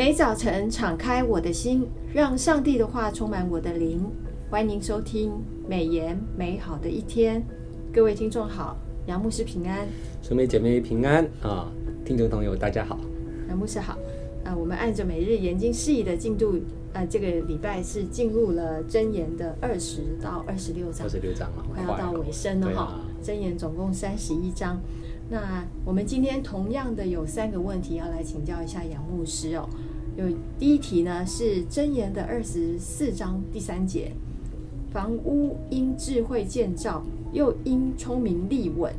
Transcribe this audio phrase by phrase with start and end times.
[0.00, 4.02] 每早晨敞开我的心，让上帝的话充满我的灵。
[4.48, 5.30] 欢迎收听
[5.68, 7.44] 美言美好的一天，
[7.92, 9.86] 各位听众好，杨牧师平安，
[10.22, 11.70] 兄妹姐妹平安啊！
[12.02, 12.98] 听众朋友大家好，
[13.50, 13.98] 杨牧师好。
[14.42, 16.58] 啊，我们按着每日研经释义的进度，
[16.94, 23.00] 呃，这个礼拜是进入了箴言的二十到二十六章，二十六章了，快要到尾声了哈。
[23.22, 24.80] 箴言总共三十一章。
[25.28, 29.68] 那我们今天同样的有三个问题要来请教一下杨牧师哦。
[30.20, 34.12] 有第一题呢是箴言的二十四章第三节，
[34.92, 37.02] 房屋因智慧建造，
[37.32, 38.92] 又因聪明立稳。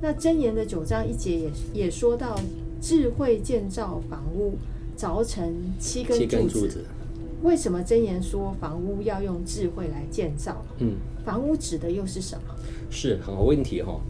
[0.00, 2.40] 那箴言的九章一节也也说到
[2.80, 4.54] 智慧建造房屋，
[4.96, 6.86] 凿成七根柱子。
[7.42, 10.64] 为什么箴言说房屋要用智慧来建造？
[10.78, 12.54] 嗯，房屋指的又是什么？
[12.88, 14.00] 是很好问题哈、哦。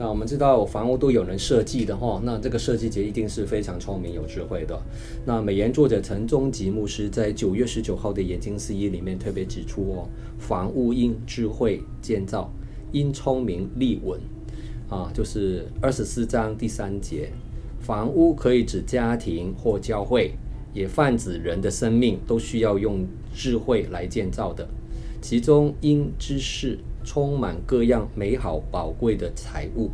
[0.00, 4.80] 那我们知道房屋都有人设计的哈，那这个设计者一定是非常聪明有智慧的。
[5.26, 10.08] 那美言作者陈忠吉牧师在九月十九号的研经释义里面特别指出哦，
[10.38, 12.50] 房屋因智慧建造，
[12.92, 14.18] 因聪明立稳，
[14.88, 17.30] 啊，就是二十四章第三节，
[17.78, 20.32] 房屋可以指家庭或教会，
[20.72, 24.66] 也泛指人的生命都需要用智慧来建造的，
[25.20, 26.78] 其中因知识。
[27.04, 29.90] 充满各样美好宝贵的财物，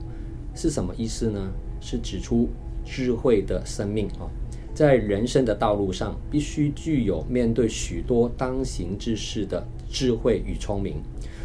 [0.54, 1.50] 是什么意思呢？
[1.80, 2.48] 是指出
[2.84, 4.26] 智慧的生命啊，
[4.74, 10.96] 在人生的道路上，必须具有面对许多当行之事的智慧与聪明，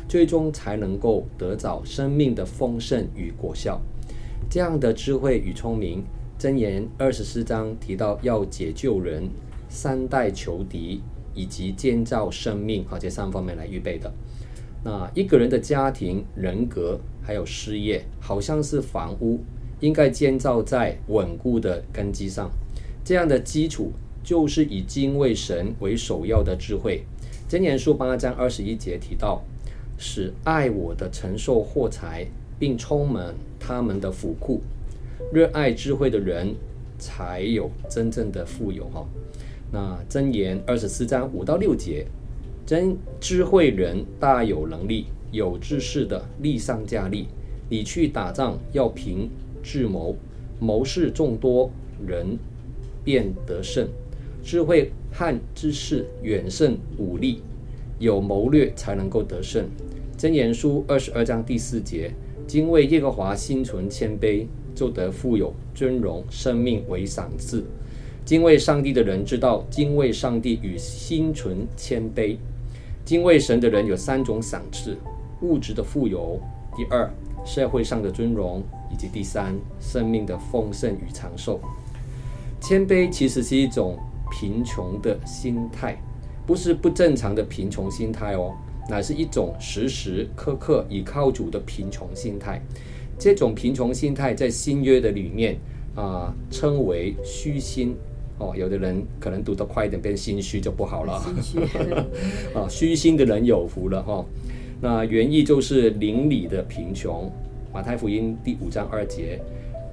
[0.07, 3.79] 最终才能够得着生命的丰盛与果效。
[4.49, 6.03] 这样的智慧与聪明，
[6.39, 9.29] 箴言二十四章提到要解救人、
[9.69, 11.01] 善待仇敌
[11.33, 14.11] 以及建造生命啊，这三方面来预备的。
[14.83, 19.39] 那一个人的家庭、人格还有事业，好像是房屋，
[19.79, 22.49] 应该建造在稳固的根基上。
[23.03, 23.91] 这样的基础
[24.23, 27.03] 就是以敬畏神为首要的智慧。
[27.47, 29.43] 箴言书八章二十一节提到，
[29.99, 32.25] 使爱我的承受货财，
[32.57, 34.61] 并充满他们的府库。
[35.31, 36.55] 热爱智慧的人，
[36.97, 39.05] 才有真正的富有哈。
[39.71, 42.07] 那箴言二十四章五到六节。
[42.65, 47.27] 真智慧人大有能力，有志士的力上加力。
[47.69, 49.29] 你去打仗要凭
[49.63, 50.15] 智谋，
[50.59, 51.71] 谋士众多，
[52.05, 52.37] 人
[53.03, 53.87] 便得胜。
[54.43, 57.41] 智慧和知识远胜武力，
[57.99, 59.65] 有谋略才能够得胜。
[60.17, 62.11] 箴言书二十二章第四节：
[62.47, 64.45] 敬畏耶和华，心存谦卑，
[64.75, 67.63] 就得富有尊荣，生命为赏赐。
[68.25, 72.35] 敬畏上帝的人知道，敬畏上帝与心存谦卑。
[73.03, 74.97] 敬畏神的人有三种赏赐：
[75.41, 76.39] 物质的富有；
[76.75, 77.09] 第二，
[77.43, 81.59] 社会上的尊荣；以及第三，生命的丰盛与长寿。
[82.61, 83.97] 谦卑其实是一种
[84.31, 85.97] 贫穷的心态，
[86.45, 88.53] 不是不正常的贫穷心态哦，
[88.87, 92.61] 乃是一种时时刻刻倚靠主的贫穷心态。
[93.17, 95.57] 这种贫穷心态在新约的里面
[95.95, 97.95] 啊，称为虚心。
[98.39, 101.21] 哦，有的人可能读得快一点，变心虚就不好了。
[101.41, 101.59] 心虚
[102.57, 104.25] 啊，虚心的人有福了哈、哦。
[104.81, 107.31] 那原意就是邻里的贫穷。
[107.73, 109.39] 马太福音第五章二节，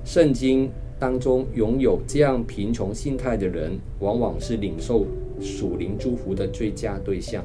[0.05, 5.07] 圣经当中拥有这样贫穷心态的人，往往是领受
[5.41, 7.45] 属灵祝福的最佳对象。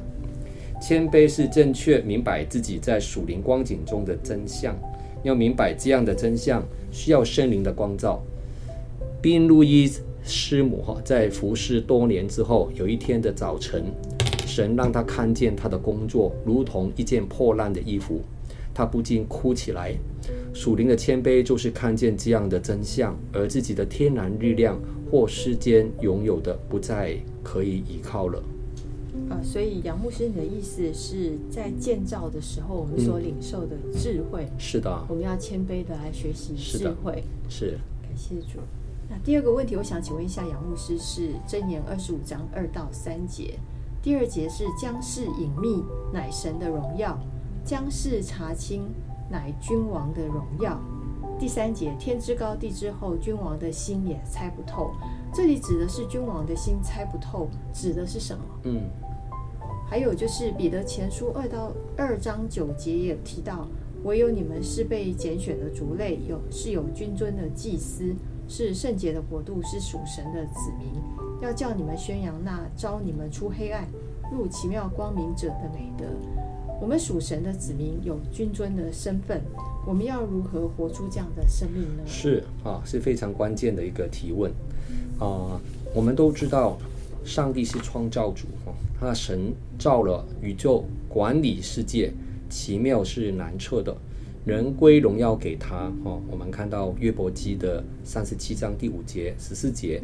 [0.80, 4.74] 谦卑是正确明白自己在属灵光景中的真相。
[5.22, 8.20] 要明白这样的真相，需要圣灵的光照。
[9.22, 9.90] 并路易
[10.24, 13.84] 师母哈，在服侍多年之后，有一天的早晨，
[14.46, 18.22] 神让他看见他的工作如同一件破烂的衣服，
[18.72, 19.94] 他不禁哭起来。
[20.54, 24.80] 属灵的谦卑就是看见这样的真相，而自己的天然力量
[25.10, 28.42] 或世间拥有的不再可以依靠了。
[29.28, 38.60] 啊，所以杨牧师，你的意思是在建造的时候，我们所领受的智慧，嗯、是的，我们要谦卑的来学习智慧，是，是感谢主。
[39.08, 43.58] 那第二个问题，我想请问一下杨牧师，是箴言二十五章二到三节，
[44.02, 47.18] 第二节是将事隐秘，乃神的荣耀；
[47.64, 48.88] 将事查清，
[49.30, 50.80] 乃君王的荣耀。
[51.38, 54.92] 第三节，天之高地之厚，君王的心也猜不透。
[55.32, 58.44] 这里指的是君王的心猜不透，指的是什么？
[58.62, 58.82] 嗯，
[59.86, 63.66] 还有就是彼得前书二到二章九节也提到，
[64.04, 68.14] 唯有你们是被拣选的族类，有是有君尊的祭司。
[68.48, 70.88] 是圣洁的国度，是属神的子民，
[71.40, 73.86] 要叫你们宣扬那招你们出黑暗
[74.32, 76.04] 入奇妙光明者的美德。
[76.80, 79.40] 我们属神的子民有君尊的身份，
[79.86, 82.02] 我们要如何活出这样的生命呢？
[82.04, 84.52] 是啊，是非常关键的一个提问
[85.18, 85.60] 啊。
[85.94, 86.76] 我们都知道，
[87.24, 92.12] 上帝是创造主哦，他神造了宇宙，管理世界，
[92.50, 93.96] 奇妙是难测的，
[94.44, 96.20] 人归荣耀给他哦。
[96.30, 100.02] 我们看到约伯记的三十七章第五节、十四节，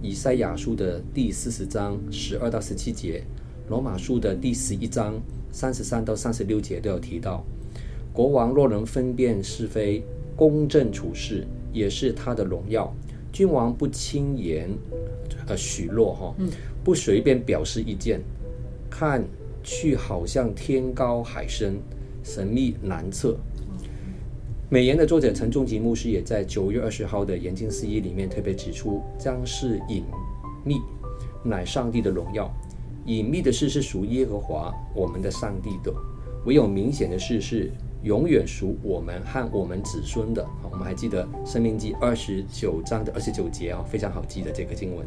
[0.00, 3.24] 以赛亚书的第四十章十二到十七节，
[3.68, 5.20] 罗马书的第十一章
[5.50, 7.44] 三十三到三十六节都有提到，
[8.12, 10.04] 国王若能分辨是非，
[10.36, 12.94] 公正处事，也是他的荣耀。
[13.32, 14.70] 君王不轻言，
[15.48, 16.34] 呃，许诺哈，
[16.84, 18.20] 不随便表示意见，
[18.88, 19.24] 看
[19.64, 21.80] 去好像天高海深，
[22.22, 23.36] 神秘难测。
[24.72, 30.02] 美言的作者陈仲吉牧师也在九月二十号的研经四一里面特别指出，将是隐
[30.64, 30.80] 秘，
[31.44, 32.50] 乃上帝的荣耀。
[33.04, 35.92] 隐秘的事是属耶和华我们的上帝的，
[36.46, 37.70] 唯有明显的事是。
[38.04, 40.44] 永远属我们和我们子孙的。
[40.68, 45.06] 我们还记得《申命记》二十九章的二十九节啊，非常好记的这个经文。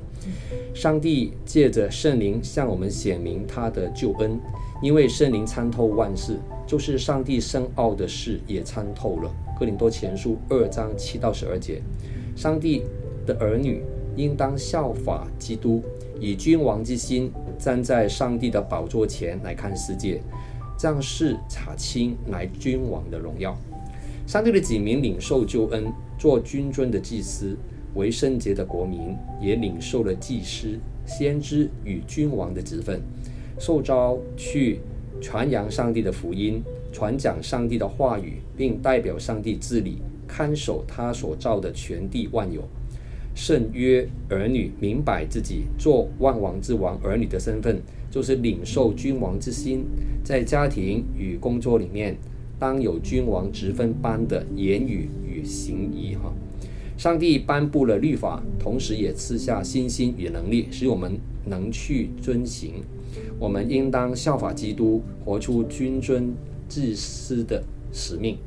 [0.74, 4.40] 上帝借着圣灵向我们显明他的救恩，
[4.86, 6.38] 因为圣灵参透万事，
[6.68, 9.34] 就是上帝深奥的事也参透了。
[9.60, 11.82] 哥林多前书二章七到十二节，
[12.36, 12.84] 上帝
[13.26, 13.82] 的儿女
[14.16, 15.82] 应当效法基督，
[16.20, 20.22] 以君王之心站在上帝的宝座前来看世界。
[20.78, 23.58] 将士查清乃君王的荣耀，
[24.28, 27.58] 上帝的子民领受救恩，做君尊的祭司，
[27.96, 30.78] 为圣洁的国民，也领受了祭司、
[31.08, 33.02] 先知与君王的职分，
[33.58, 34.80] 受召去
[35.22, 36.62] 传扬上帝的福音，
[36.92, 39.98] 传讲上帝的话语，并代表上帝治理、
[40.28, 42.64] 看守他所造的全地万有。
[43.34, 47.82] 圣约儿女明白自己做万王之王儿女的身份。
[48.12, 49.84] 就是领受君王之心，
[50.24, 52.16] 在家庭与工作里面，
[52.58, 56.34] 当有君王职分般的言语与行仪哈。
[56.98, 62.84] 上帝颁布了律法，同时也赐下信心与能力，使我们能去遵行。
[63.38, 66.34] 我们应当效法基督，活出君尊
[66.68, 68.38] 自私的使命。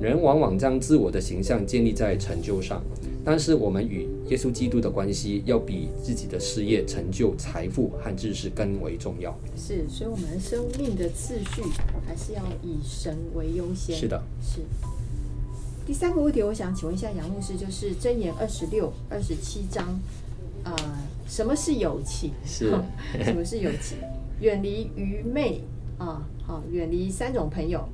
[0.00, 2.82] 人往往将自我的形象建立在成就上。
[3.24, 9.36] 但是我们与耶稣基督的关系要比自己的事业成就、财富和知识更为重要。
[9.56, 11.62] 是，所以，我们生命的次序
[12.06, 13.96] 还是要以神为优先。
[13.96, 14.60] 是的，是。
[15.86, 19.86] 第三个问题，我想请问一下杨牧师，就是箴言二十六、二十七章，
[20.64, 20.74] 呃，
[21.28, 22.32] 什么是友情？
[22.44, 22.70] 是，
[23.22, 23.96] 什么是友情？
[24.40, 25.60] 远离愚昧
[25.96, 27.88] 啊，好，远离三种朋友。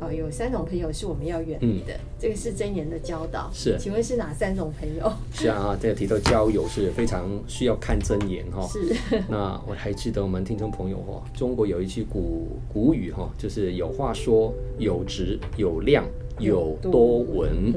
[0.00, 3.50] 哦，有三种朋友是我们要远离的，嗯、这个是箴言的教导。
[3.52, 5.12] 是，请问是哪三种朋友？
[5.32, 8.66] 是啊，这个提到交友是非常需要看箴言哈。
[8.66, 8.94] 是。
[9.28, 16.06] 那我还记得我们听众朋友哈，中国有一句古古语哈，就是有话说，有直有量，
[16.38, 17.74] 有多闻。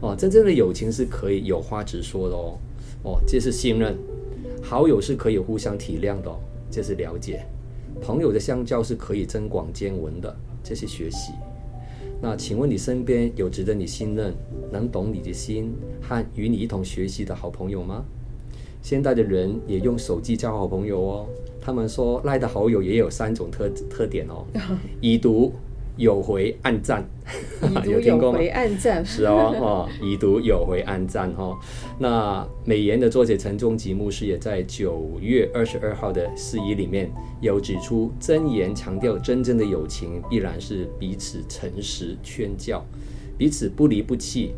[0.00, 2.58] 哦，真正的友情是可以有话直说的哦。
[3.02, 3.96] 哦，这是信任。
[4.62, 6.30] 好友是可以互相体谅的，
[6.70, 7.44] 这是了解。
[8.00, 11.32] 朋友的相交是可以增广见闻的，这是学习。
[12.20, 14.34] 那请问你身边有值得你信任、
[14.72, 18.04] 能懂你的心和与你一同学习的好朋友吗？
[18.82, 21.26] 现代的人也用手机交好朋友哦。
[21.60, 24.46] 他们说赖的好友也有三种特特点哦：
[25.00, 25.52] 已读、
[25.96, 27.04] 有回、暗赞。
[27.84, 28.38] 有听过吗？
[28.52, 31.56] 暗赞是哦，哦，已读、有回、暗赞哈、哦。
[31.98, 37.10] 那美言的作者陈仲吉牧师也在九月二十二号的四一里面
[37.40, 42.84] 有指出，箴言强调真正的友情必然是彼此诚实劝教，
[43.36, 44.52] 彼此不离不弃。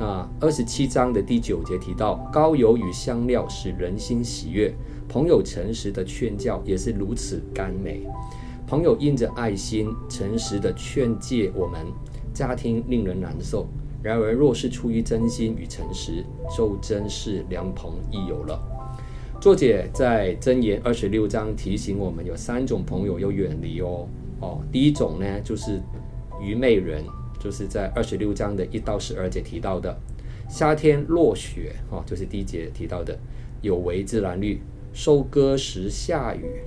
[0.00, 4.72] 那二十七章的第九节提到，膏油与香料使人心喜悦，
[5.08, 8.00] 朋友诚实的劝教也是如此甘美。
[8.70, 11.84] 朋友因着爱心诚实的劝诫我们。
[12.32, 13.66] 家庭令人难受，
[14.00, 16.24] 然而若是出于真心与诚实，
[16.56, 18.62] 就真是良朋益友了。
[19.40, 24.06] 作者在箴言二十六章提醒我们，有三种朋友要远离哦。
[24.40, 25.82] 哦，第一种呢，就是
[26.40, 27.02] 愚昧人，
[27.40, 29.98] 就是在二十六章的一到十二节提到的。
[30.48, 33.18] 夏天落雪，哦，就是第一节提到的，
[33.62, 34.60] 有违自然律；
[34.92, 36.62] 收割时下雨，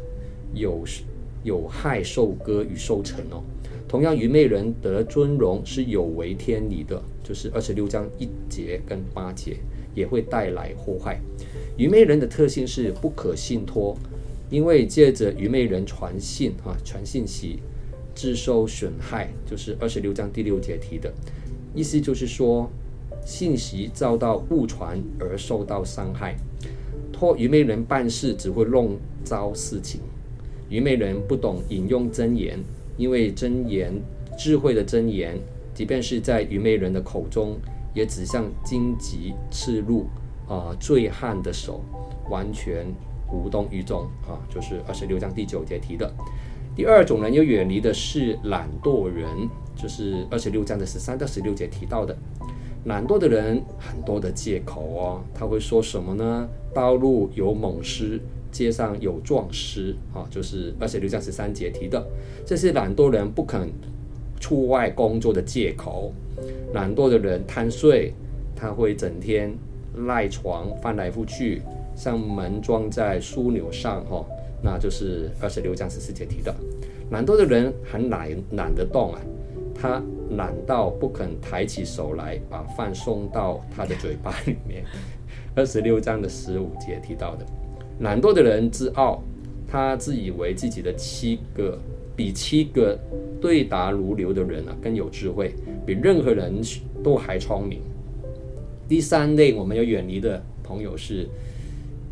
[0.53, 1.03] 有时
[1.43, 3.43] 有害收割与收成哦。
[3.87, 9.57] 同样，愚昧人得尊荣是有违天理的，就是二十六章一节跟八节
[9.93, 11.19] 也会带来祸害。
[11.77, 13.95] 愚昧人的特性是不可信托，
[14.49, 17.59] 因为借着愚昧人传信啊，传信息，
[18.15, 21.13] 自受损害，就是二十六章第六节提的
[21.75, 22.67] 意思，就是说
[23.23, 26.35] 信息遭到误传而受到伤害。
[27.11, 30.01] 托愚昧人办事，只会弄糟事情。
[30.69, 32.59] 愚昧人不懂引用真言。
[32.95, 33.91] 因为真言，
[34.37, 35.35] 智慧的真言，
[35.73, 37.57] 即便是在愚昧人的口中，
[37.91, 40.05] 也指向荆棘刺入
[40.47, 41.83] 啊，醉汉的手，
[42.29, 42.85] 完全
[43.31, 46.13] 无动于衷啊，就是二十六章第九节提的。
[46.75, 49.25] 第二种人要远离的是懒惰人，
[49.75, 52.15] 就是二十六章的十三到十六节提到的。
[52.85, 56.47] 懒惰的人很多的借口哦，他会说什么呢？
[56.75, 58.21] 道路有猛狮，
[58.53, 62.01] 街上有壮士啊，就是二十六章十三节提的。
[62.45, 63.69] 这是懒惰人不肯
[64.39, 66.13] 出外工作的借口。
[66.73, 68.13] 懒惰的人贪睡，
[68.55, 69.53] 他会整天
[70.07, 71.61] 赖床翻来覆去，
[71.95, 74.25] 像门装在枢纽上哈。
[74.61, 76.55] 那就是二十六章十四节提的，
[77.11, 79.19] 懒惰的人很懒，懒得动啊，
[79.75, 80.01] 他
[80.37, 84.85] 懒到不肯抬起手来把饭送到他的嘴巴里面。
[85.55, 87.45] 二十六章的十五节提到的，
[87.99, 89.21] 懒惰的人自傲，
[89.67, 91.79] 他自以为自己的七个
[92.15, 92.97] 比七个
[93.41, 95.53] 对答如流的人啊更有智慧，
[95.85, 96.61] 比任何人
[97.03, 97.79] 都还聪明。
[98.87, 101.27] 第三类我们要远离的朋友是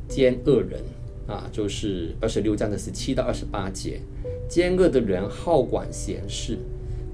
[0.08, 0.80] 奸恶人。
[1.28, 4.02] 啊，就是二十六章的十七到二十八节，
[4.50, 6.58] 奸恶的人好管闲事，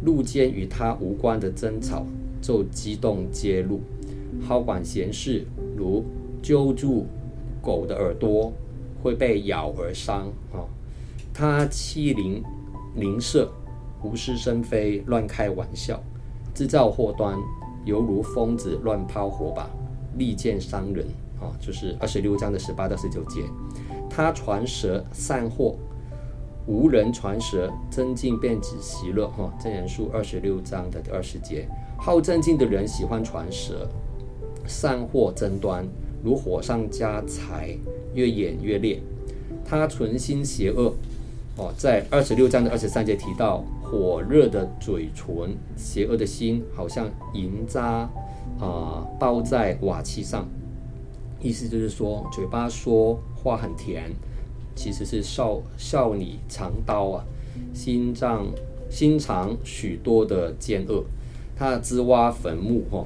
[0.03, 2.03] 路见与他无关的争吵，
[2.41, 3.79] 就激动揭露。
[4.41, 5.45] 好管闲事，
[5.75, 6.03] 如
[6.41, 7.05] 揪住
[7.67, 8.53] 狗的耳朵，
[9.03, 10.27] 会被咬而伤。
[10.53, 10.63] 啊，
[11.33, 12.41] 他欺凌
[12.95, 13.51] 邻舍，
[14.01, 16.01] 无事生非，乱开玩笑，
[16.53, 17.37] 制造祸端，
[17.83, 19.69] 犹如疯子乱抛火把，
[20.17, 21.05] 利剑伤人。
[21.41, 23.41] 啊，就是二十六章的十八到十九节。
[24.09, 25.75] 他传舌散祸，
[26.65, 29.27] 无人传舌，争竞便止息乐。
[29.27, 33.89] 哈，真言书二十六章的第二十节，好争竞的人喜欢传舌，
[34.65, 35.85] 散祸争端，
[36.23, 37.77] 如火上加柴，
[38.13, 38.99] 越演越烈。
[39.65, 40.93] 他存心邪恶，
[41.57, 48.09] 哦，在二十六章的二十三节提到，火热的嘴唇，邪恶的心，好像银渣
[48.59, 50.47] 啊、包在瓦器上。
[51.41, 54.11] 意思就是说，嘴巴说话很甜，
[54.75, 57.25] 其实是笑笑里藏刀啊，
[57.73, 58.47] 心脏
[58.89, 61.03] 心藏许多的奸恶，
[61.55, 63.05] 他自挖坟墓哈，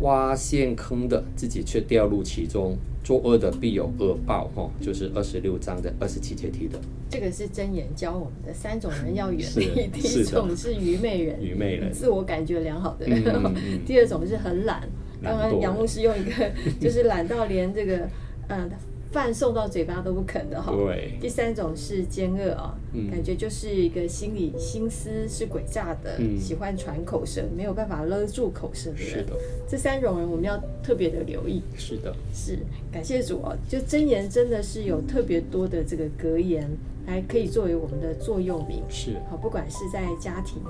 [0.00, 6.78] 挖陷坑的自己却掉入其中，作恶的必有恶报哈，就是二十六章的二十七节提的。
[7.10, 14.88] 这个是真言教我们的三种人要远离， 第一种是愚昧人，愚昧人，自我感觉良好的人，嗯嗯嗯、 第二种是很懒。
[15.22, 18.08] 刚刚杨牧师用一个， 就是懒到连这个，
[18.48, 18.70] 嗯，
[19.12, 20.72] 饭送到嘴巴都不肯的哈。
[20.72, 21.18] 对。
[21.20, 29.06] 第三种是奸恶啊，嗯、感觉就是一个心理心思是诡诈的，嗯、喜欢传口舌，没有办法勒住口舌的人。
[29.06, 29.32] 是的。
[29.68, 31.62] 这三种人我们要特别的留意。
[31.76, 32.14] 是的。
[32.32, 32.58] 是，
[32.92, 36.68] 感谢主哦，就真言真的是有特别多的这个格言，
[37.06, 38.82] 还可以作为我们的座右铭。
[38.88, 39.16] 是。
[39.28, 40.62] 好，不管是在家庭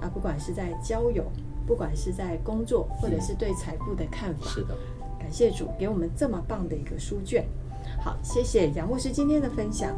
[0.00, 1.24] 啊，不管是在交友。
[1.66, 4.76] 不管是在工作，或者是对财富的看法，是的，
[5.18, 7.46] 感谢主给我们这么棒的一个书卷。
[8.00, 9.96] 好，谢谢杨牧师今天的分享。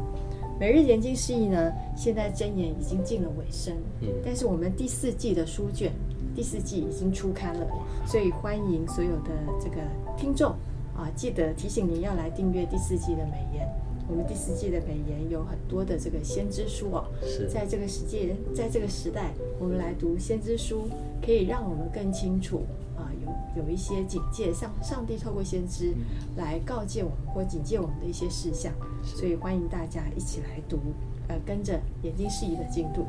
[0.59, 5.91] 每日研经释义呢，现在箴言已经进了尾声，嗯，但是我们第四季的书卷，
[6.35, 7.67] 第四季已经出刊了，
[8.05, 9.75] 所以欢迎所有的这个
[10.17, 10.51] 听众
[10.95, 13.67] 啊，记得提醒您要来订阅第四季的美言。
[14.09, 20.87] 我们第四季的美言有很多的这个先知书哦，是在这个世界，在这个时代，我们来读先知书，
[21.21, 22.86] 可以让我们更清楚啊，
[23.57, 25.93] 有有一些警戒，上上帝透过先知
[26.35, 28.71] 来告诫我们或警戒我们的一些事项，
[29.03, 30.77] 所以欢迎大家一起来读，
[31.27, 33.05] 呃，跟着眼睛适宜的进度。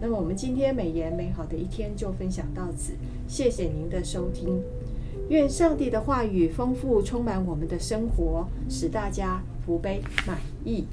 [0.00, 2.92] 那么我们今天美言美好的一天就分享到此，
[3.26, 4.60] 谢谢您的收听，
[5.28, 9.42] 愿上帝的话语丰富充满我们的生活，使大家。
[9.64, 10.84] 福杯满溢。